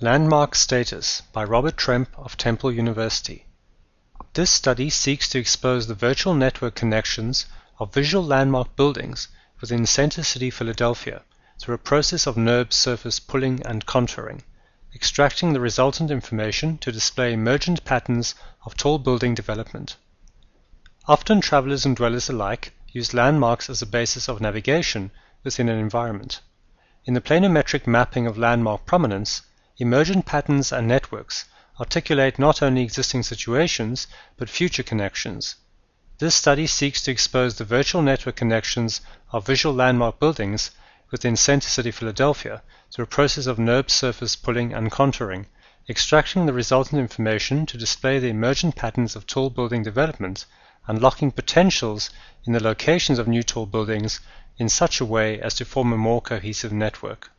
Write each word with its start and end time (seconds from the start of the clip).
Landmark 0.00 0.56
Status 0.56 1.22
by 1.32 1.44
Robert 1.44 1.76
Trempe 1.76 2.12
of 2.16 2.36
Temple 2.36 2.72
University. 2.72 3.46
This 4.32 4.50
study 4.50 4.90
seeks 4.90 5.28
to 5.28 5.38
expose 5.38 5.86
the 5.86 5.94
virtual 5.94 6.34
network 6.34 6.74
connections 6.74 7.46
of 7.78 7.94
visual 7.94 8.24
landmark 8.24 8.74
buildings 8.74 9.28
within 9.60 9.86
Center 9.86 10.24
City, 10.24 10.50
Philadelphia 10.50 11.22
through 11.60 11.76
a 11.76 11.78
process 11.78 12.26
of 12.26 12.34
NURB 12.34 12.72
surface 12.72 13.20
pulling 13.20 13.64
and 13.64 13.86
contouring, 13.86 14.42
extracting 14.92 15.52
the 15.52 15.60
resultant 15.60 16.10
information 16.10 16.76
to 16.78 16.90
display 16.90 17.32
emergent 17.32 17.84
patterns 17.84 18.34
of 18.66 18.76
tall 18.76 18.98
building 18.98 19.32
development. 19.32 19.96
Often 21.06 21.40
travelers 21.40 21.86
and 21.86 21.94
dwellers 21.94 22.28
alike 22.28 22.72
use 22.88 23.14
landmarks 23.14 23.70
as 23.70 23.80
a 23.80 23.86
basis 23.86 24.28
of 24.28 24.40
navigation 24.40 25.12
within 25.44 25.68
an 25.68 25.78
environment. 25.78 26.40
In 27.04 27.14
the 27.14 27.20
planimetric 27.20 27.86
mapping 27.86 28.26
of 28.26 28.36
landmark 28.36 28.86
prominence, 28.86 29.42
emergent 29.78 30.24
patterns 30.24 30.70
and 30.72 30.86
networks 30.86 31.46
articulate 31.80 32.38
not 32.38 32.62
only 32.62 32.82
existing 32.82 33.24
situations 33.24 34.06
but 34.36 34.48
future 34.48 34.84
connections. 34.84 35.56
This 36.18 36.36
study 36.36 36.68
seeks 36.68 37.02
to 37.02 37.10
expose 37.10 37.56
the 37.56 37.64
virtual 37.64 38.00
network 38.00 38.36
connections 38.36 39.00
of 39.32 39.46
visual 39.46 39.74
landmark 39.74 40.20
buildings 40.20 40.70
within 41.10 41.34
Center 41.34 41.68
City, 41.68 41.90
Philadelphia 41.90 42.62
through 42.92 43.02
a 43.02 43.08
process 43.08 43.46
of 43.46 43.58
NURB 43.58 43.90
surface 43.90 44.36
pulling 44.36 44.72
and 44.72 44.92
contouring, 44.92 45.46
extracting 45.88 46.46
the 46.46 46.52
resultant 46.52 47.00
information 47.00 47.66
to 47.66 47.76
display 47.76 48.20
the 48.20 48.28
emergent 48.28 48.76
patterns 48.76 49.16
of 49.16 49.26
tall 49.26 49.50
building 49.50 49.82
development, 49.82 50.46
unlocking 50.86 51.32
potentials 51.32 52.10
in 52.44 52.52
the 52.52 52.62
locations 52.62 53.18
of 53.18 53.26
new 53.26 53.42
tall 53.42 53.66
buildings 53.66 54.20
in 54.56 54.68
such 54.68 55.00
a 55.00 55.04
way 55.04 55.40
as 55.40 55.54
to 55.54 55.64
form 55.64 55.92
a 55.92 55.96
more 55.96 56.20
cohesive 56.20 56.72
network. 56.72 57.32